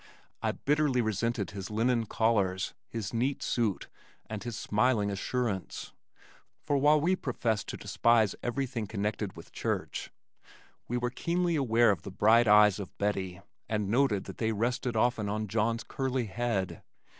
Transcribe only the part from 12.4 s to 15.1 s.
eyes of Bettie and noted that they rested